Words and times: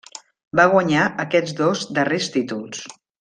Va 0.59 0.63
guanyar 0.71 1.03
aquests 1.25 1.55
dos 1.59 1.83
darrers 1.99 2.31
títols. 2.39 2.83